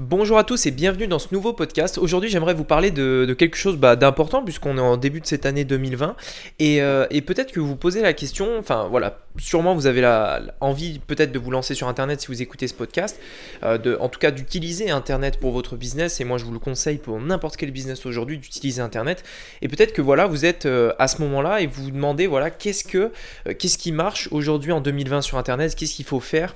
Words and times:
Bonjour 0.00 0.38
à 0.38 0.42
tous 0.42 0.66
et 0.66 0.72
bienvenue 0.72 1.06
dans 1.06 1.20
ce 1.20 1.28
nouveau 1.30 1.52
podcast. 1.52 1.98
Aujourd'hui, 1.98 2.28
j'aimerais 2.28 2.54
vous 2.54 2.64
parler 2.64 2.90
de, 2.90 3.32
quelque 3.38 3.54
chose 3.54 3.76
bah, 3.76 3.94
d'important 3.94 4.42
puisqu'on 4.42 4.76
est 4.76 4.80
en 4.80 4.96
début 4.96 5.20
de 5.20 5.26
cette 5.26 5.46
année 5.46 5.64
2020 5.64 6.16
euh, 6.60 7.06
et, 7.10 7.20
peut-être 7.20 7.52
que 7.52 7.60
vous 7.60 7.76
posez 7.76 8.02
la 8.02 8.12
question, 8.12 8.58
enfin 8.58 8.88
voilà, 8.90 9.20
sûrement 9.38 9.74
vous 9.74 9.86
avez 9.86 10.00
la, 10.00 10.42
envie 10.60 10.98
peut-être 10.98 11.32
de 11.32 11.38
vous 11.38 11.50
lancer 11.50 11.74
sur 11.74 11.88
Internet 11.88 12.20
si 12.20 12.28
vous 12.28 12.42
écoutez 12.42 12.68
ce 12.68 12.74
podcast, 12.74 13.20
euh, 13.62 13.96
en 14.00 14.08
tout 14.08 14.18
cas 14.18 14.30
d'utiliser 14.30 14.90
Internet 14.90 15.38
pour 15.38 15.52
votre 15.52 15.76
business 15.76 16.20
et 16.20 16.24
moi 16.24 16.38
je 16.38 16.44
vous 16.44 16.52
le 16.52 16.58
conseille 16.58 16.98
pour 16.98 17.20
n'importe 17.20 17.56
quel 17.56 17.70
business 17.70 18.06
aujourd'hui 18.06 18.38
d'utiliser 18.38 18.80
Internet 18.80 19.24
et 19.62 19.68
peut-être 19.68 19.92
que 19.92 20.02
voilà 20.02 20.26
vous 20.26 20.44
êtes 20.44 20.66
euh, 20.66 20.92
à 20.98 21.08
ce 21.08 21.20
moment-là 21.22 21.60
et 21.60 21.66
vous 21.66 21.84
vous 21.84 21.90
demandez 21.90 22.26
voilà 22.26 22.50
qu'est-ce 22.50 22.84
que 22.84 23.12
qu'est-ce 23.58 23.78
qui 23.78 23.92
marche 23.92 24.28
aujourd'hui 24.30 24.72
en 24.72 24.80
2020 24.80 25.22
sur 25.22 25.38
Internet, 25.38 25.74
qu'est-ce 25.74 25.94
qu'il 25.94 26.04
faut 26.04 26.20
faire, 26.20 26.54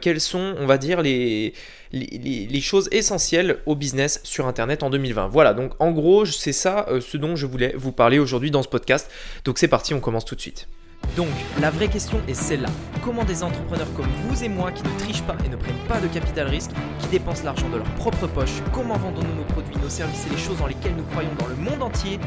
quelles 0.00 0.20
sont 0.20 0.54
on 0.58 0.66
va 0.66 0.78
dire 0.78 1.02
les 1.02 1.54
les, 1.92 2.60
choses 2.60 2.88
essentielles 2.92 3.58
au 3.66 3.74
business 3.74 4.20
sur 4.24 4.46
Internet 4.46 4.82
en 4.82 4.90
2020. 4.90 5.28
Voilà, 5.28 5.54
donc 5.54 5.72
en 5.78 5.90
gros, 5.90 6.24
c'est 6.24 6.52
ça 6.52 6.86
euh, 6.88 7.00
ce 7.00 7.16
dont 7.16 7.36
je 7.36 7.46
voulais 7.46 7.74
vous 7.76 7.92
parler 7.92 8.18
aujourd'hui 8.18 8.50
dans 8.50 8.62
ce 8.62 8.68
podcast. 8.68 9.10
Donc 9.44 9.58
c'est 9.58 9.68
parti, 9.68 9.94
on 9.94 10.00
commence 10.00 10.24
tout 10.24 10.34
de 10.34 10.40
suite. 10.40 10.68
Donc, 11.16 11.28
la 11.60 11.70
vraie 11.70 11.88
question 11.88 12.20
est 12.28 12.34
celle-là. 12.34 12.68
Comment 13.02 13.24
des 13.24 13.42
entrepreneurs 13.42 13.92
comme 13.94 14.06
vous 14.24 14.44
et 14.44 14.48
moi 14.48 14.70
qui 14.70 14.82
ne 14.82 14.98
trichent 14.98 15.22
pas 15.22 15.36
et 15.44 15.48
ne 15.48 15.56
prennent 15.56 15.86
pas 15.88 16.00
de 16.00 16.06
capital 16.06 16.46
risque, 16.46 16.70
qui 17.00 17.08
dépensent 17.08 17.44
l'argent 17.44 17.68
de 17.68 17.78
leur 17.78 17.90
propre 17.94 18.26
poche, 18.26 18.62
comment 18.72 18.96
vendons-nous 18.96 19.34
nos 19.34 19.44
produits, 19.44 19.76
nos 19.82 19.88
services 19.88 20.26
et 20.26 20.30
les 20.30 20.38
choses 20.38 20.58
dans 20.58 20.66
lesquelles 20.66 20.94
nous 20.96 21.04
croyons 21.04 21.30
dans 21.38 21.46
le 21.46 21.56
monde 21.56 21.82
entier, 21.82 22.20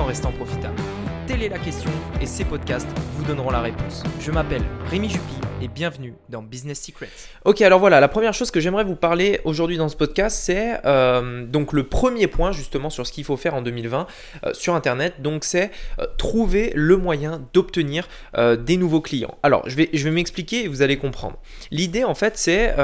en 0.00 0.06
restant 0.06 0.32
profitables 0.32 0.80
Telle 1.26 1.42
est 1.42 1.48
la 1.48 1.58
question 1.58 1.90
et 2.20 2.26
ces 2.26 2.44
podcasts 2.44 2.88
vous 3.16 3.24
donneront 3.24 3.50
la 3.50 3.60
réponse. 3.60 4.02
Je 4.18 4.32
m'appelle 4.32 4.62
Rémi 4.90 5.08
Jupy 5.08 5.40
et 5.62 5.68
bienvenue 5.68 6.14
dans 6.28 6.42
Business 6.42 6.80
Secrets. 6.80 7.08
Ok, 7.44 7.60
alors 7.60 7.78
voilà, 7.80 8.00
la 8.00 8.08
première 8.08 8.32
chose 8.32 8.50
que 8.50 8.60
j'aimerais 8.60 8.84
vous 8.84 8.96
parler 8.96 9.40
aujourd'hui 9.44 9.76
dans 9.76 9.88
ce 9.88 9.96
podcast, 9.96 10.36
c'est 10.40 10.80
euh, 10.86 11.44
donc 11.46 11.72
le 11.72 11.84
premier 11.84 12.26
point 12.26 12.52
justement 12.52 12.88
sur 12.88 13.06
ce 13.06 13.12
qu'il 13.12 13.24
faut 13.24 13.36
faire 13.36 13.54
en 13.54 13.62
2020 13.62 14.06
euh, 14.46 14.54
sur 14.54 14.74
Internet. 14.74 15.20
Donc 15.20 15.44
c'est 15.44 15.70
euh, 15.98 16.06
trouver 16.16 16.72
le 16.74 16.96
moyen 16.96 17.42
d'obtenir 17.52 18.08
des 18.36 18.76
nouveaux 18.76 19.00
clients. 19.00 19.36
Alors 19.42 19.68
je 19.68 19.76
vais, 19.76 19.90
je 19.92 20.04
vais 20.04 20.10
m'expliquer 20.10 20.64
et 20.64 20.68
vous 20.68 20.82
allez 20.82 20.96
comprendre. 20.96 21.38
L'idée 21.70 22.04
en 22.04 22.14
fait, 22.14 22.36
c'est 22.36 22.74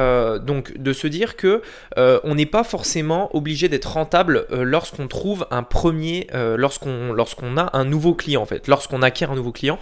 donc 0.44 0.76
de 0.76 0.92
se 0.92 1.06
dire 1.06 1.36
que 1.36 1.62
on 1.96 2.34
n'est 2.34 2.46
pas 2.46 2.64
forcément 2.64 3.34
obligé 3.34 3.68
d'être 3.68 3.92
rentable 3.92 4.46
lorsqu'on 4.50 5.08
trouve 5.08 5.46
un 5.50 5.62
premier, 5.62 6.26
lorsqu'on 6.32 7.05
lorsqu'on 7.12 7.56
a 7.56 7.70
un 7.72 7.84
nouveau 7.84 8.14
client 8.14 8.42
en 8.42 8.46
fait, 8.46 8.68
lorsqu'on 8.68 9.02
acquiert 9.02 9.30
un 9.30 9.36
nouveau 9.36 9.52
client. 9.52 9.78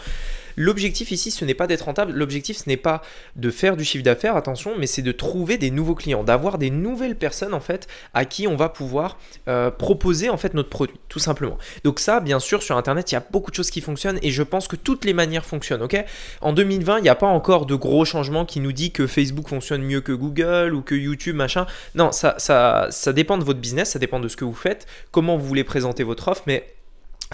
L'objectif 0.57 1.11
ici, 1.11 1.31
ce 1.31 1.45
n'est 1.45 1.55
pas 1.55 1.67
d'être 1.67 1.83
rentable, 1.83 2.13
l'objectif, 2.13 2.59
ce 2.59 2.69
n'est 2.69 2.77
pas 2.77 3.03
de 3.37 3.51
faire 3.51 3.77
du 3.77 3.85
chiffre 3.85 4.05
d'affaires, 4.05 4.37
attention, 4.37 4.75
mais 4.79 4.87
c'est 4.87 5.03
de 5.03 5.13
trouver 5.13 5.59
des 5.59 5.71
nouveaux 5.71 5.95
clients, 5.95 6.23
d'avoir 6.23 6.59
des 6.59 6.71
nouvelles 6.71 7.17
personnes 7.17 7.55
en 7.55 7.61
fait 7.61 7.89
à 8.13 8.25
qui 8.25 8.47
on 8.47 8.57
va 8.57 8.69
pouvoir 8.69 9.19
euh, 9.49 9.71
proposer 9.71 10.31
en 10.31 10.37
fait 10.37 10.55
notre 10.55 10.69
produit, 10.69 10.99
tout 11.09 11.19
simplement. 11.19 11.59
Donc 11.83 11.99
ça, 11.99 12.21
bien 12.21 12.39
sûr, 12.39 12.63
sur 12.63 12.77
Internet, 12.77 13.11
il 13.11 13.15
y 13.15 13.19
a 13.19 13.27
beaucoup 13.31 13.51
de 13.51 13.57
choses 13.57 13.71
qui 13.71 13.81
fonctionnent 13.81 14.19
et 14.23 14.31
je 14.31 14.43
pense 14.43 14.69
que 14.69 14.77
toutes 14.77 15.05
les 15.05 15.13
manières 15.13 15.45
fonctionnent, 15.45 15.83
ok? 15.83 16.05
En 16.41 16.53
2020, 16.53 16.99
il 16.99 17.03
n'y 17.03 17.09
a 17.09 17.15
pas 17.15 17.27
encore 17.27 17.67
de 17.67 17.75
gros 17.75 18.05
changements 18.05 18.45
qui 18.45 18.61
nous 18.61 18.73
dit 18.73 18.93
que 18.93 19.07
Facebook 19.07 19.49
fonctionne 19.49 19.83
mieux 19.83 20.01
que 20.01 20.13
Google 20.13 20.75
ou 20.75 20.83
que 20.83 20.95
YouTube, 20.95 21.37
machin. 21.37 21.67
Non, 21.95 22.13
ça, 22.13 22.37
ça, 22.39 22.89
ça 22.91 23.13
dépend 23.13 23.39
de 23.39 23.45
votre 23.45 23.61
business, 23.61 23.91
ça 23.91 23.99
dépend 23.99 24.21
de 24.21 24.29
ce 24.29 24.37
que 24.37 24.45
vous 24.45 24.55
faites, 24.55 24.87
comment 25.11 25.37
vous 25.37 25.47
voulez 25.47 25.65
présenter 25.65 26.05
votre 26.05 26.29
offre, 26.29 26.43
mais 26.47 26.75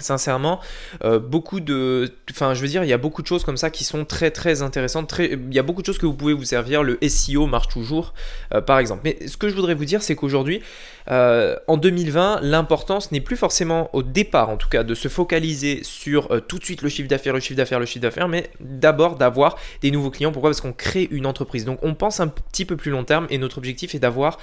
sincèrement 0.01 0.59
euh, 1.03 1.19
beaucoup 1.19 1.59
de 1.59 2.11
enfin 2.29 2.53
je 2.53 2.61
veux 2.61 2.67
dire 2.67 2.83
il 2.83 2.89
y 2.89 2.93
a 2.93 2.97
beaucoup 2.97 3.21
de 3.21 3.27
choses 3.27 3.43
comme 3.43 3.57
ça 3.57 3.69
qui 3.69 3.83
sont 3.83 4.05
très 4.05 4.31
très 4.31 4.61
intéressantes 4.61 5.07
très 5.07 5.31
il 5.33 5.53
y 5.53 5.59
a 5.59 5.63
beaucoup 5.63 5.81
de 5.81 5.85
choses 5.85 5.97
que 5.97 6.05
vous 6.05 6.13
pouvez 6.13 6.33
vous 6.33 6.45
servir 6.45 6.83
le 6.83 6.97
SEO 7.07 7.47
marche 7.47 7.67
toujours 7.67 8.13
euh, 8.53 8.61
par 8.61 8.79
exemple 8.79 9.01
mais 9.03 9.27
ce 9.27 9.37
que 9.37 9.49
je 9.49 9.55
voudrais 9.55 9.75
vous 9.75 9.85
dire 9.85 10.01
c'est 10.01 10.15
qu'aujourd'hui 10.15 10.61
euh, 11.09 11.55
en 11.67 11.77
2020, 11.77 12.41
l'importance 12.43 13.11
n'est 13.11 13.21
plus 13.21 13.35
forcément 13.35 13.89
au 13.91 14.03
départ, 14.03 14.49
en 14.49 14.57
tout 14.57 14.69
cas, 14.69 14.83
de 14.83 14.93
se 14.93 15.07
focaliser 15.07 15.79
sur 15.81 16.29
tout 16.47 16.59
de 16.59 16.63
suite 16.63 16.83
le 16.83 16.89
chiffre 16.89 17.09
d'affaires, 17.09 17.33
le 17.33 17.39
chiffre 17.39 17.57
d'affaires, 17.57 17.79
le 17.79 17.87
chiffre 17.87 18.03
d'affaires, 18.03 18.27
mais 18.27 18.51
d'abord 18.59 19.15
d'avoir 19.15 19.57
des 19.81 19.89
nouveaux 19.89 20.11
clients. 20.11 20.31
Pourquoi? 20.31 20.51
Parce 20.51 20.61
qu'on 20.61 20.73
crée 20.73 21.07
une 21.09 21.25
entreprise. 21.25 21.65
Donc 21.65 21.79
on 21.81 21.95
pense 21.95 22.19
un 22.19 22.27
petit 22.27 22.65
peu 22.65 22.77
plus 22.77 22.91
long 22.91 23.03
terme 23.03 23.25
et 23.31 23.39
notre 23.39 23.57
objectif 23.57 23.95
est 23.95 23.99
d'avoir 23.99 24.37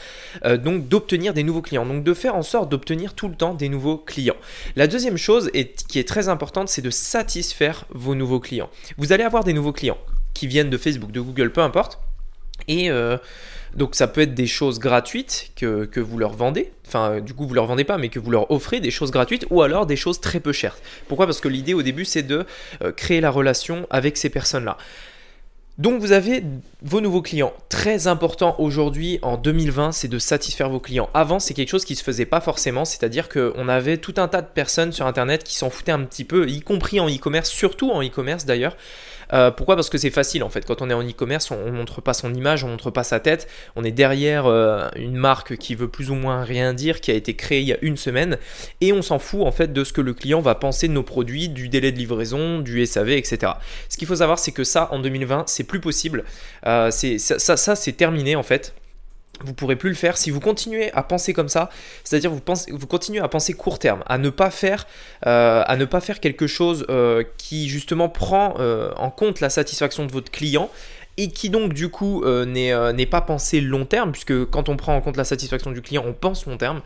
donc 0.45 0.89
d'obtenir 0.89 1.33
des 1.33 1.45
nouveaux 1.45 1.63
clients. 1.63 1.87
Donc 1.87 2.03
de 2.03 2.13
faire 2.13 2.35
en 2.35 2.43
sorte 2.43 2.69
d'obtenir 2.69 3.15
tout 3.15 3.29
le 3.29 3.37
temps 3.37 3.55
des 3.55 3.69
nouveaux 3.69 3.97
clients. 3.97 4.37
La 4.77 4.87
deuxième 4.87 5.17
chose 5.17 5.48
qui 5.51 5.99
est 5.99 6.09
très 6.09 6.29
importante, 6.29 6.69
c'est 6.69 6.83
de 6.83 6.91
satisfaire 6.91 7.85
vos 7.91 8.15
nouveaux 8.15 8.41
clients. 8.41 8.71
Vous 8.97 9.13
allez 9.13 9.25
avoir 9.25 9.45
des 9.45 9.53
nouveaux 9.53 9.73
clients 9.73 9.99
qui 10.35 10.47
viennent 10.47 10.71
de 10.71 10.79
Facebook, 10.79 11.11
de 11.11 11.21
Google, 11.21 11.53
peu 11.53 11.63
importe. 11.63 11.99
Et 12.67 12.91
donc 13.75 13.95
ça 13.95 14.09
peut 14.09 14.23
être 14.23 14.35
des 14.35 14.47
choses 14.47 14.79
gratuites 14.79 15.53
que, 15.57 16.01
vous 16.01 16.19
leur 16.19 16.33
vendez, 16.33 16.73
enfin 16.87 17.21
du 17.21 17.35
coup 17.35 17.47
vous 17.47 17.55
leur 17.55 17.67
vendez 17.67 17.85
pas, 17.85 17.99
mais 17.99 18.09
que 18.09 18.19
vous 18.19 18.31
leur 18.31 18.51
offrez 18.51 18.81
des 18.81 18.91
choses 18.91 19.11
gratuites, 19.11 19.47
ou 19.51 19.63
alors 19.63 19.87
des 19.87 19.97
choses 19.97 20.21
très 20.21 20.41
peu 20.41 20.53
chères. 20.53 20.77
Pourquoi? 21.07 21.27
Parce 21.27 21.41
que 21.41 21.49
l'idée 21.49 21.75
au 21.75 21.83
début 21.83 22.05
c'est 22.05 22.23
de 22.23 22.47
euh, 22.83 22.93
créer 22.93 23.21
la 23.21 23.31
relation 23.31 23.87
avec 23.91 24.17
ces 24.17 24.31
personnes-là. 24.31 24.79
Donc 25.79 26.01
vous 26.01 26.11
avez 26.11 26.43
vos 26.83 27.01
nouveaux 27.01 27.23
clients. 27.23 27.53
Très 27.69 28.09
important 28.09 28.57
aujourd'hui 28.59 29.21
en 29.23 29.37
2020, 29.37 29.93
c'est 29.93 30.09
de 30.09 30.19
satisfaire 30.19 30.69
vos 30.69 30.81
clients. 30.81 31.09
Avant, 31.15 31.39
c'est 31.39 31.55
quelque 31.55 31.69
chose 31.69 31.85
qui 31.85 31.95
se 31.95 32.03
faisait 32.03 32.27
pas 32.27 32.41
forcément, 32.41 32.85
c'est-à-dire 32.85 33.29
qu'on 33.29 33.69
avait 33.69 33.97
tout 33.99 34.15
un 34.17 34.27
tas 34.27 34.43
de 34.43 34.49
personnes 34.49 34.91
sur 34.91 35.07
internet 35.07 35.45
qui 35.45 35.55
s'en 35.55 35.71
foutaient 35.71 35.93
un 35.93 36.03
petit 36.03 36.25
peu, 36.25 36.49
y 36.49 36.63
compris 36.63 36.99
en 36.99 37.07
e-commerce, 37.09 37.49
surtout 37.49 37.93
en 37.93 38.03
e-commerce 38.03 38.45
d'ailleurs, 38.45 38.77
euh, 39.33 39.51
pourquoi? 39.51 39.77
Parce 39.77 39.91
que 39.91 39.99
c'est 39.99 40.11
facile 40.11 40.43
en 40.43 40.49
fait. 40.49 40.65
Quand 40.65 40.83
on 40.83 40.91
est 40.91 40.95
en 40.95 41.03
e-commerce, 41.03 41.51
on, 41.51 41.67
ne 41.67 41.71
montre 41.71 42.01
pas 42.01 42.15
son 42.15 42.33
image, 42.35 42.65
on 42.65 42.69
montre 42.69 42.91
pas 42.91 43.05
sa 43.05 43.21
tête. 43.21 43.49
On 43.77 43.85
est 43.85 43.91
derrière 43.93 44.47
euh, 44.47 44.89
une 44.97 45.17
marque 45.17 45.57
qui 45.57 45.75
veut 45.75 45.89
plus 45.89 46.11
ou 46.11 46.15
moins 46.15 46.45
rien 46.45 46.75
dire, 46.75 47.01
qui 47.01 47.11
a 47.11 47.15
été 47.15 47.35
créée 47.35 47.61
il 47.61 47.69
y 47.69 47.73
a 47.73 47.79
une 47.83 47.97
semaine, 47.97 48.39
et 48.81 48.93
on 48.93 49.03
s'en 49.03 49.19
fout 49.19 49.43
en 49.43 49.53
fait 49.53 49.73
de 49.73 49.85
ce 49.85 49.93
que 49.93 50.01
le 50.01 50.15
client 50.15 50.41
va 50.41 50.55
penser 50.55 50.89
de 50.89 50.93
nos 50.93 51.03
produits, 51.03 51.49
du 51.49 51.69
délai 51.69 51.93
de 51.93 51.99
livraison, 51.99 52.59
du 52.59 52.85
SAV, 52.87 53.11
etc. 53.11 53.53
Ce 53.89 53.97
qu'il 53.97 54.09
faut 54.09 54.17
savoir, 54.17 54.39
c'est 54.39 54.53
que 54.53 54.65
ça 54.65 54.89
en 54.93 54.99
2020, 54.99 55.45
c'est 55.47 55.65
plus 55.69 55.81
possible. 55.81 56.25
Euh, 56.67 56.91
ça, 56.91 57.39
ça, 57.39 57.57
ça 57.57 57.77
c'est 57.77 57.93
terminé 57.93 58.35
en 58.35 58.43
fait 58.43 58.75
vous 59.45 59.55
pourrez 59.55 59.77
plus 59.77 59.91
le 59.91 59.95
faire 59.95 60.17
si 60.17 60.33
vous 60.33 60.41
continuez 60.41 60.93
à 60.95 61.05
penser 61.05 61.33
comme 61.33 61.49
ça, 61.49 61.71
c'est-à-dire 62.03 62.33
vous, 62.33 62.41
pensez, 62.41 62.73
vous 62.73 62.89
continuez 62.89 63.21
à 63.21 63.29
penser 63.29 63.53
court 63.53 63.79
terme, 63.79 64.03
à 64.07 64.19
ne 64.19 64.31
pas 64.31 64.51
faire, 64.51 64.89
euh, 65.27 65.63
à 65.65 65.77
ne 65.77 65.85
pas 65.85 66.01
faire 66.01 66.19
quelque 66.19 66.49
chose 66.49 66.85
euh, 66.91 67.23
qui 67.37 67.69
justement 67.69 68.09
prend 68.09 68.57
en 68.97 69.11
compte 69.11 69.41
la 69.41 69.49
satisfaction 69.49 70.07
de 70.07 70.11
votre 70.11 70.33
client 70.33 70.71
et 71.19 71.29
qui 71.29 71.51
donc 71.51 71.73
du 71.73 71.89
coup 71.89 72.25
n'est 72.25 73.07
pas 73.07 73.21
pensé 73.21 73.61
long 73.61 73.85
terme, 73.85 74.11
puisque 74.11 74.45
quand 74.47 74.69
on 74.69 74.77
prend 74.77 74.97
en 74.97 75.01
compte 75.01 75.17
la 75.17 75.25
satisfaction 75.25 75.71
du 75.71 75.83
client, 75.83 76.03
on 76.05 76.15
pense 76.15 76.47
long 76.47 76.57
terme. 76.57 76.81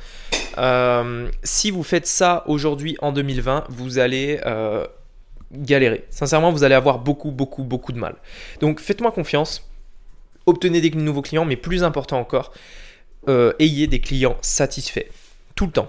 si 1.43 1.71
vous 1.71 1.83
faites 1.83 2.07
ça 2.07 2.45
aujourd'hui 2.47 2.99
en 3.01 3.13
2020, 3.13 3.65
vous 3.71 3.99
allez 3.99 4.41
galérer. 5.53 6.05
Sincèrement, 6.11 6.51
vous 6.51 6.65
allez 6.65 6.75
avoir 6.75 6.99
beaucoup, 6.99 7.31
beaucoup, 7.31 7.65
beaucoup 7.65 7.93
de 7.93 7.99
mal. 7.99 8.17
Donc 8.61 8.81
faites-moi 8.81 9.13
confiance 9.13 9.69
obtenez 10.47 10.81
des 10.81 10.91
nouveaux 10.91 11.23
clients, 11.23 11.45
mais 11.45 11.57
plus 11.57 11.85
important 11.85 12.19
encore, 12.19 12.53
euh, 13.29 13.53
ayez 13.59 13.87
des 13.87 14.01
clients 14.01 14.37
satisfaits. 14.41 15.07
Tout 15.55 15.67
le 15.67 15.73
temps. 15.73 15.89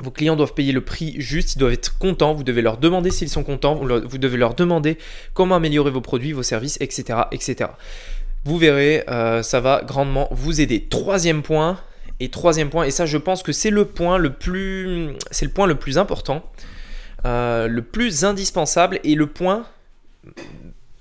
Vos 0.00 0.10
clients 0.10 0.36
doivent 0.36 0.54
payer 0.54 0.72
le 0.72 0.80
prix 0.80 1.14
juste, 1.18 1.54
ils 1.54 1.58
doivent 1.58 1.72
être 1.72 1.96
contents, 1.98 2.34
vous 2.34 2.42
devez 2.42 2.62
leur 2.62 2.76
demander 2.76 3.10
s'ils 3.10 3.28
sont 3.28 3.44
contents, 3.44 3.76
vous 3.76 4.18
devez 4.18 4.36
leur 4.36 4.54
demander 4.54 4.98
comment 5.32 5.54
améliorer 5.54 5.90
vos 5.90 6.00
produits, 6.00 6.32
vos 6.32 6.42
services, 6.42 6.76
etc. 6.80 7.20
etc. 7.30 7.70
Vous 8.44 8.58
verrez, 8.58 9.04
euh, 9.08 9.42
ça 9.42 9.60
va 9.60 9.82
grandement 9.84 10.28
vous 10.32 10.60
aider. 10.60 10.88
Troisième 10.88 11.42
point, 11.42 11.78
et 12.18 12.30
troisième 12.30 12.68
point, 12.68 12.84
et 12.84 12.90
ça 12.90 13.06
je 13.06 13.16
pense 13.16 13.44
que 13.44 13.52
c'est 13.52 13.70
le 13.70 13.84
point 13.84 14.18
le 14.18 14.32
plus, 14.32 15.10
c'est 15.30 15.44
le 15.44 15.52
point 15.52 15.68
le 15.68 15.76
plus 15.76 15.98
important, 15.98 16.50
euh, 17.24 17.68
le 17.68 17.82
plus 17.82 18.24
indispensable 18.24 19.00
et 19.04 19.14
le 19.14 19.26
point 19.26 19.66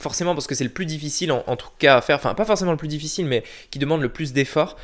forcément 0.02 0.34
parce 0.34 0.48
que 0.48 0.56
c'est 0.56 0.64
le 0.64 0.72
plus 0.72 0.86
difficile 0.86 1.32
en, 1.32 1.56
tout 1.56 1.70
cas 1.78 1.98
à 1.98 2.02
faire, 2.02 2.18
enfin 2.18 2.34
pas 2.34 2.46
forcément 2.46 2.72
le 2.72 2.78
plus 2.78 2.88
difficile, 2.88 3.26
mais 3.26 3.44
qui 3.70 3.80
demande 3.80 4.02
le 4.02 4.10
plus 4.10 4.34
d'efforts. 4.34 4.76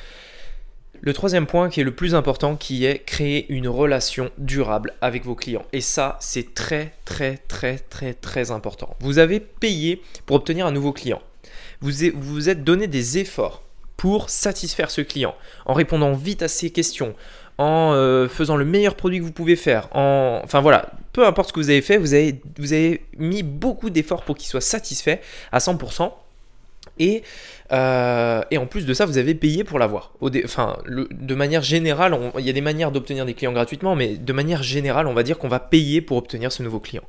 Le 1.00 1.14
troisième 1.14 1.46
point 1.46 1.70
qui 1.70 1.82
est 1.82 1.84
le 1.84 1.94
plus 1.94 2.16
important, 2.16 2.56
qui 2.56 2.86
est 2.86 3.00
créer 3.00 3.46
une 3.52 3.68
relation 3.68 4.32
durable 4.38 4.94
avec 5.02 5.26
vos 5.26 5.36
clients. 5.36 5.66
Et 5.74 5.82
ça, 5.82 6.18
c'est 6.20 6.56
très 6.56 6.94
très 7.06 7.38
très 7.48 7.78
très 7.78 8.14
très 8.14 8.52
important. 8.52 8.96
Vous 9.00 9.20
avez 9.20 9.40
payé 9.40 10.02
pour 10.26 10.38
obtenir 10.38 10.66
un 10.66 10.72
nouveau 10.72 10.94
client. 10.94 11.22
Vous 11.82 11.92
vous 12.16 12.50
êtes 12.50 12.64
donné 12.64 12.88
des 12.88 13.20
efforts 13.20 13.64
pour 13.96 14.30
satisfaire 14.30 14.92
ce 14.92 15.02
client, 15.02 15.36
en 15.66 15.74
répondant 15.74 16.14
vite 16.14 16.44
à 16.44 16.48
ses 16.48 16.70
questions, 16.70 17.16
en 17.58 17.94
euh, 17.94 18.28
faisant 18.28 18.56
le 18.56 18.66
meilleur 18.66 18.96
produit 18.96 19.20
que 19.20 19.24
vous 19.24 19.32
pouvez 19.32 19.56
faire, 19.56 19.90
en... 19.96 20.40
enfin 20.44 20.62
voilà, 20.62 20.92
peu 21.18 21.26
importe 21.26 21.48
ce 21.48 21.54
que 21.54 21.60
vous 21.60 21.72
avez 21.72 21.82
fait, 21.82 21.98
vous 21.98 22.14
avez, 22.14 23.02
mis 23.18 23.42
beaucoup 23.42 23.90
d'efforts 23.90 24.22
pour 24.24 24.38
qu'il 24.38 24.48
soit 24.48 24.62
satisfait 24.62 25.20
à 25.52 25.58
100%. 25.58 26.12
Et, 27.00 27.24
euh, 27.72 28.44
et, 28.52 28.60
en 28.60 28.68
plus 28.68 28.86
de 28.86 28.94
ça, 28.94 29.08
vous 29.08 29.18
avez 29.18 29.34
payé 29.34 29.64
pour 29.64 29.80
l'avoir. 29.80 30.12
Enfin, 30.46 30.78
de 30.86 31.34
manière 31.34 31.64
générale, 31.64 32.16
il 32.38 32.46
y 32.46 32.52
a 32.52 32.54
des 32.54 32.62
manières 32.62 32.92
d'obtenir 32.92 33.26
des 33.26 33.34
clients 33.34 33.52
gratuitement, 33.52 33.96
mais 33.96 34.16
de 34.16 34.32
manière 34.32 34.62
générale, 34.62 35.08
on 35.08 35.16
va 35.16 35.24
dire 35.24 35.40
qu'on 35.40 35.48
va 35.48 35.60
payer 35.60 36.02
pour 36.02 36.18
obtenir 36.18 36.52
ce 36.52 36.62
nouveau 36.62 36.80
client. 36.80 37.04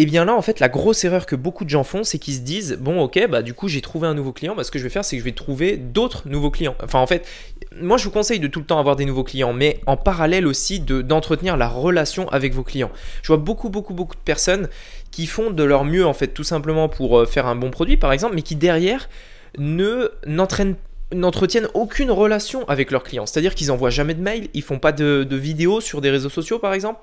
Et 0.00 0.06
bien 0.06 0.24
là, 0.24 0.36
en 0.36 0.42
fait, 0.42 0.60
la 0.60 0.68
grosse 0.68 1.02
erreur 1.02 1.26
que 1.26 1.34
beaucoup 1.34 1.64
de 1.64 1.70
gens 1.70 1.82
font, 1.82 2.04
c'est 2.04 2.20
qu'ils 2.20 2.34
se 2.34 2.40
disent 2.40 2.78
bon, 2.80 3.00
ok, 3.00 3.28
bah 3.28 3.42
du 3.42 3.52
coup, 3.52 3.66
j'ai 3.66 3.80
trouvé 3.80 4.06
un 4.06 4.14
nouveau 4.14 4.30
client. 4.30 4.54
Bah, 4.54 4.62
ce 4.62 4.70
que 4.70 4.78
je 4.78 4.84
vais 4.84 4.90
faire, 4.90 5.04
c'est 5.04 5.16
que 5.16 5.20
je 5.20 5.24
vais 5.24 5.32
trouver 5.32 5.76
d'autres 5.76 6.28
nouveaux 6.28 6.52
clients. 6.52 6.76
Enfin, 6.84 7.00
en 7.00 7.06
fait, 7.08 7.26
moi, 7.80 7.96
je 7.96 8.04
vous 8.04 8.12
conseille 8.12 8.38
de 8.38 8.46
tout 8.46 8.60
le 8.60 8.64
temps 8.64 8.78
avoir 8.78 8.94
des 8.94 9.04
nouveaux 9.04 9.24
clients, 9.24 9.52
mais 9.52 9.80
en 9.86 9.96
parallèle 9.96 10.46
aussi 10.46 10.78
de 10.78 11.02
d'entretenir 11.02 11.56
la 11.56 11.66
relation 11.66 12.28
avec 12.28 12.54
vos 12.54 12.62
clients. 12.62 12.92
Je 13.22 13.26
vois 13.26 13.38
beaucoup, 13.38 13.70
beaucoup, 13.70 13.92
beaucoup 13.92 14.14
de 14.14 14.20
personnes 14.20 14.68
qui 15.10 15.26
font 15.26 15.50
de 15.50 15.64
leur 15.64 15.84
mieux, 15.84 16.06
en 16.06 16.14
fait, 16.14 16.28
tout 16.28 16.44
simplement 16.44 16.88
pour 16.88 17.18
euh, 17.18 17.26
faire 17.26 17.48
un 17.48 17.56
bon 17.56 17.70
produit, 17.70 17.96
par 17.96 18.12
exemple, 18.12 18.36
mais 18.36 18.42
qui 18.42 18.54
derrière 18.54 19.08
ne 19.58 20.12
n'entraînent 20.26 20.76
n'entretiennent 21.14 21.68
aucune 21.74 22.10
relation 22.10 22.68
avec 22.68 22.90
leurs 22.90 23.02
clients. 23.02 23.24
C'est-à-dire 23.24 23.54
qu'ils 23.54 23.68
n'envoient 23.68 23.90
jamais 23.90 24.14
de 24.14 24.20
mails, 24.20 24.48
ils 24.52 24.62
font 24.62 24.78
pas 24.78 24.92
de, 24.92 25.26
vidéos 25.30 25.80
sur 25.80 26.00
des 26.00 26.10
réseaux 26.10 26.28
sociaux 26.28 26.58
par 26.58 26.74
exemple, 26.74 27.00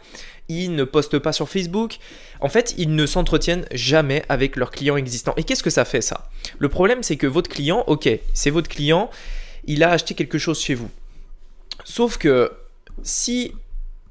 ils 0.48 0.75
ne 0.75 0.84
postent 0.84 1.19
pas 1.19 1.34
sur 1.34 1.50
Facebook. 1.50 1.98
En 2.40 2.50
fait, 2.50 2.75
ils 2.78 2.94
ne 2.96 3.06
s'entretiennent 3.06 3.66
jamais 3.72 4.24
avec 4.30 4.56
leurs 4.57 4.72
clients 4.72 4.98
existants. 4.98 5.34
Et 5.38 5.44
qu'est-ce 5.44 5.63
que 5.63 5.69
ça 5.69 5.86
fait 5.86 6.02
ça? 6.02 6.30
Le 6.60 6.69
problème 6.69 7.02
c'est 7.02 7.18
que 7.18 7.28
votre 7.28 7.50
client, 7.50 7.84
ok, 7.88 8.07
c'est 8.34 8.52
votre 8.52 8.69
client, 8.69 9.10
il 9.66 9.84
a 9.84 9.92
acheté 9.92 10.13
quelque 10.13 10.38
chose 10.38 10.60
chez 10.60 10.75
vous. 10.75 10.90
Sauf 11.84 12.18
que 12.18 12.52
si 13.02 13.54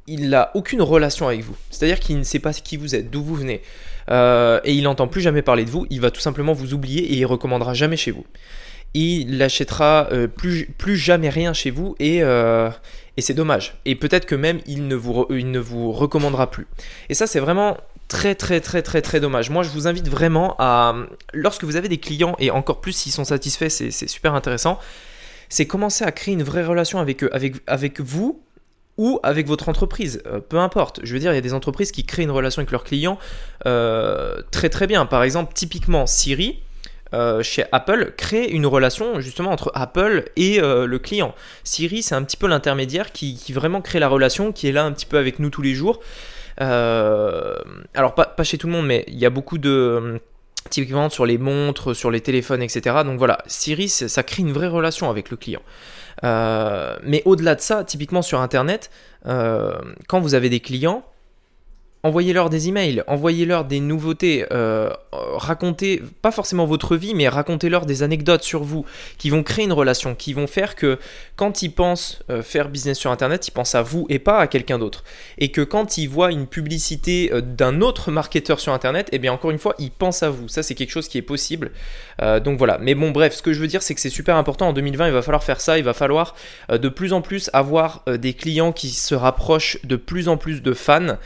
il 0.06 0.28
n'a 0.28 0.50
aucune 0.54 0.82
relation 0.82 1.28
avec 1.28 1.42
vous, 1.42 1.56
c'est-à-dire 1.70 2.00
qu'il 2.00 2.18
ne 2.18 2.24
sait 2.24 2.40
pas 2.40 2.52
qui 2.52 2.76
vous 2.76 2.94
êtes, 2.94 3.10
d'où 3.10 3.22
vous 3.22 3.36
venez, 3.36 3.62
euh, 4.10 4.60
et 4.64 4.74
il 4.74 4.82
n'entend 4.82 5.08
plus 5.08 5.22
jamais 5.22 5.40
parler 5.40 5.64
de 5.64 5.70
vous, 5.70 5.86
il 5.88 6.00
va 6.00 6.10
tout 6.10 6.20
simplement 6.20 6.52
vous 6.52 6.74
oublier 6.74 7.12
et 7.12 7.14
il 7.14 7.24
recommandera 7.24 7.72
jamais 7.72 7.96
chez 7.96 8.10
vous 8.10 8.26
il 8.94 9.36
n'achètera 9.38 10.08
euh, 10.12 10.28
plus, 10.28 10.96
jamais 10.96 11.28
rien 11.28 11.52
chez 11.52 11.70
vous 11.70 11.96
et, 11.98 12.22
euh, 12.22 12.70
et 13.16 13.22
c'est 13.22 13.34
dommage. 13.34 13.76
Et 13.84 13.96
peut-être 13.96 14.24
que 14.24 14.36
même 14.36 14.60
il 14.66 14.86
ne, 14.86 14.94
vous 14.96 15.92
recommandera 15.92 16.50
plus. 16.50 16.66
Et 17.08 17.14
ça 17.14 17.26
c'est 17.26 17.40
vraiment 17.40 17.76
très 18.06 18.34
très 18.34 18.60
très 18.60 18.82
très 18.82 19.02
très 19.02 19.20
dommage. 19.20 19.50
Moi 19.50 19.64
je 19.64 19.70
vous 19.70 19.88
invite 19.88 20.08
vraiment 20.08 20.54
à, 20.58 20.94
lorsque 21.32 21.64
vous 21.64 21.76
avez 21.76 21.88
des 21.88 21.98
clients 21.98 22.36
et 22.38 22.50
encore 22.50 22.80
plus 22.80 22.92
s'ils 22.92 23.12
sont 23.12 23.24
satisfaits, 23.24 23.68
c'est 23.68 23.90
super 23.90 24.34
intéressant, 24.34 24.78
c'est 25.48 25.66
commencer 25.66 26.04
à 26.04 26.12
créer 26.12 26.34
une 26.34 26.44
vraie 26.44 26.64
relation 26.64 27.00
avec 27.00 27.24
eux, 27.24 27.30
avec, 27.32 27.56
avec 27.66 28.00
vous 28.00 28.40
ou 28.96 29.18
avec 29.24 29.48
votre 29.48 29.68
entreprise, 29.68 30.22
euh, 30.26 30.38
peu 30.38 30.58
importe. 30.58 31.00
Je 31.02 31.12
veux 31.12 31.18
dire, 31.18 31.32
il 31.32 31.34
y 31.34 31.38
a 31.38 31.40
des 31.40 31.54
entreprises 31.54 31.90
qui 31.90 32.04
créent 32.04 32.22
une 32.22 32.30
relation 32.30 32.60
avec 32.60 32.70
leurs 32.70 32.84
clients 32.84 33.18
très 33.64 34.68
très 34.68 34.86
bien. 34.86 35.04
Par 35.04 35.24
exemple, 35.24 35.52
typiquement 35.52 36.06
Siri, 36.06 36.60
euh, 37.14 37.42
chez 37.44 37.64
Apple 37.70 38.12
crée 38.16 38.46
une 38.46 38.66
relation 38.66 39.20
justement 39.20 39.52
entre 39.52 39.70
Apple 39.74 40.24
et 40.34 40.60
euh, 40.60 40.86
le 40.86 40.98
client. 40.98 41.34
Siri, 41.62 42.02
c'est 42.02 42.16
un 42.16 42.24
petit 42.24 42.36
peu 42.36 42.48
l'intermédiaire 42.48 43.12
qui, 43.12 43.38
vraiment 43.52 43.80
crée 43.80 44.00
la 44.00 44.08
relation, 44.08 44.50
qui 44.50 44.66
est 44.68 44.72
là 44.72 44.84
un 44.84 44.92
petit 44.92 45.06
peu 45.06 45.16
avec 45.16 45.38
nous 45.38 45.48
tous 45.48 45.62
les 45.62 45.74
jours. 45.74 46.00
Euh, 46.60 47.56
alors 47.94 48.14
pas, 48.14 48.34
chez 48.42 48.58
tout 48.58 48.66
le 48.66 48.72
monde, 48.72 48.86
mais 48.86 49.04
il 49.06 49.18
y 49.18 49.26
a 49.26 49.30
beaucoup 49.30 49.58
de 49.58 50.20
typiquement 50.70 51.08
sur 51.08 51.24
les 51.24 51.38
montres, 51.38 51.94
sur 51.94 52.10
les 52.10 52.20
téléphones, 52.20 52.62
etc. 52.62 52.96
Donc 53.04 53.18
voilà, 53.18 53.38
Siri, 53.46 53.88
ça 53.88 54.22
crée 54.22 54.42
une 54.42 54.52
vraie 54.52 54.68
relation 54.68 55.08
avec 55.08 55.30
le 55.30 55.36
client. 55.36 55.62
mais 56.22 57.22
au-delà 57.26 57.54
de 57.54 57.60
ça, 57.60 57.84
typiquement 57.84 58.22
sur 58.22 58.40
Internet, 58.40 58.90
quand 59.24 60.20
vous 60.20 60.34
avez 60.34 60.48
des 60.48 60.60
clients, 60.60 61.04
envoyez-leur 62.04 62.50
des 62.50 62.68
emails, 62.68 63.02
envoyez-leur 63.06 63.64
des 63.64 63.80
nouveautés, 63.80 64.44
euh, 64.52 64.90
racontez 65.12 66.02
pas 66.20 66.30
forcément 66.30 66.66
votre 66.66 66.96
vie, 66.96 67.14
mais 67.14 67.28
racontez-leur 67.28 67.86
des 67.86 68.02
anecdotes 68.02 68.42
sur 68.42 68.62
vous 68.62 68.84
qui 69.16 69.30
vont 69.30 69.42
créer 69.42 69.64
une 69.64 69.72
relation, 69.72 70.14
qui 70.14 70.34
vont 70.34 70.46
faire 70.46 70.76
que 70.76 70.98
quand 71.34 71.62
ils 71.62 71.70
pensent 71.70 72.20
euh, 72.28 72.42
faire 72.42 72.68
business 72.68 72.98
sur 72.98 73.10
Internet, 73.10 73.48
ils 73.48 73.52
pensent 73.52 73.74
à 73.74 73.80
vous 73.80 74.06
et 74.10 74.18
pas 74.18 74.38
à 74.38 74.46
quelqu'un 74.46 74.78
d'autre. 74.78 75.02
Et 75.38 75.50
que 75.50 75.62
quand 75.62 75.96
ils 75.96 76.06
voient 76.06 76.30
une 76.30 76.46
publicité 76.46 77.30
euh, 77.32 77.40
d'un 77.40 77.80
autre 77.80 78.10
marketeur 78.10 78.60
sur 78.60 78.74
Internet, 78.74 79.08
et 79.10 79.16
eh 79.16 79.18
bien 79.18 79.32
encore 79.32 79.50
une 79.50 79.58
fois, 79.58 79.74
ils 79.78 79.90
pensent 79.90 80.22
à 80.22 80.28
vous. 80.28 80.46
Ça, 80.48 80.62
c'est 80.62 80.74
quelque 80.74 80.90
chose 80.90 81.08
qui 81.08 81.16
est 81.16 81.22
possible. 81.22 81.72
donc 82.20 82.58
voilà. 82.58 82.78
Mais 82.78 82.94
bon, 82.94 83.10
bref, 83.10 83.34
ce 83.34 83.42
que 83.42 83.54
je 83.54 83.60
veux 83.60 83.66
dire, 83.66 83.82
c'est 83.82 83.94
que 83.94 84.00
c'est 84.00 84.10
super 84.10 84.36
important. 84.36 84.68
En 84.68 84.72
2020, 84.74 85.06
il 85.06 85.12
va 85.12 85.22
falloir 85.22 85.42
faire 85.42 85.60
ça. 85.60 85.78
Il 85.78 85.84
va 85.84 85.94
falloir 85.94 86.34
de 86.70 86.88
plus 86.88 87.12
en 87.12 87.22
plus 87.22 87.48
avoir 87.52 88.04
des 88.06 88.34
clients 88.34 88.72
qui 88.72 88.90
se 88.90 89.14
rapprochent 89.14 89.78
de 89.84 89.96
plus 89.96 90.28
en 90.28 90.36
plus 90.36 90.62
de 90.62 90.72
fans, 90.72 91.16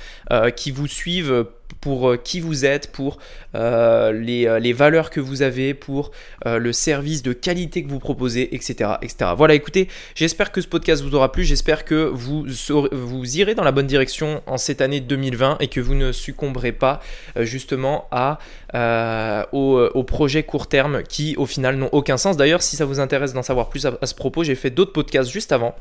qui 0.57 0.68
vous 0.71 0.87
suivent 0.87 1.47
pour 1.81 2.11
euh, 2.11 2.17
qui 2.17 2.41
vous 2.41 2.65
êtes, 2.65 2.93
pour 2.93 3.19
euh, 3.55 4.13
euh, 4.13 4.59
les, 4.59 4.73
valeurs 4.73 5.11
que 5.11 5.21
vous 5.21 5.43
avez, 5.43 5.75
pour 5.75 6.11
le 6.45 6.73
service 6.73 7.23
de 7.23 7.33
qualité 7.33 7.83
que 7.83 7.89
vous 7.89 7.99
proposez, 7.99 8.55
etc. 8.55 8.93
etc. 9.03 9.33
Voilà, 9.37 9.55
écoutez, 9.55 9.89
j'espère 10.15 10.53
que 10.53 10.61
ce 10.61 10.69
podcast 10.69 11.03
vous 11.03 11.15
aura 11.15 11.33
plu, 11.33 11.45
j'espère 11.45 11.85
que 11.85 12.11
vous, 12.13 12.47
vous 12.93 13.39
irez 13.39 13.55
dans 13.55 13.65
la 13.65 13.73
bonne 13.73 13.87
direction 13.87 14.43
en 14.47 14.57
cette 14.57 14.81
année 14.81 15.01
2020 15.01 15.59
et 15.61 15.69
que 15.69 15.81
vous 15.81 15.95
ne 15.95 16.13
succomberez 16.13 16.73
pas 16.73 17.01
justement 17.37 18.07
à, 18.11 18.39
aux, 19.53 20.05
projets 20.05 20.43
court 20.43 20.69
terme 20.69 21.03
qui 21.03 21.37
au 21.37 21.47
final 21.47 21.77
n'ont 21.77 21.91
aucun 21.93 22.17
sens. 22.17 22.37
D'ailleurs, 22.37 22.63
si 22.63 22.77
ça 22.77 22.85
vous 22.85 23.01
intéresse 23.01 23.33
d'en 23.33 23.43
savoir 23.43 23.69
plus 23.69 23.87
à 23.87 24.07
ce 24.07 24.15
propos, 24.15 24.45
j'ai 24.45 24.55
fait 24.55 24.71
d'autres 24.71 24.93
podcasts 24.93 25.31
juste 25.31 25.53
avant 25.53 25.75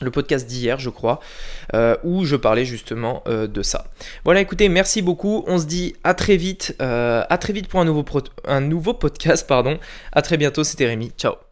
le 0.00 0.10
podcast 0.10 0.46
d'hier, 0.46 0.78
je 0.78 0.90
crois, 0.90 1.20
euh, 1.74 1.96
où 2.04 2.24
je 2.24 2.36
parlais 2.36 2.64
justement 2.64 3.22
euh, 3.26 3.46
de 3.46 3.62
ça. 3.62 3.86
Voilà, 4.24 4.40
écoutez, 4.40 4.68
merci 4.68 5.02
beaucoup. 5.02 5.44
On 5.46 5.58
se 5.58 5.66
dit 5.66 5.94
à 6.04 6.14
très 6.14 6.36
vite, 6.36 6.76
euh, 6.80 7.22
à 7.28 7.38
très 7.38 7.52
vite 7.52 7.68
pour 7.68 7.80
un 7.80 7.84
nouveau, 8.60 8.94
podcast, 8.94 9.46
pardon. 9.46 9.78
À 10.12 10.22
très 10.22 10.36
bientôt, 10.36 10.64
c'était 10.64 10.86
Rémi. 10.86 11.12
Ciao. 11.16 11.49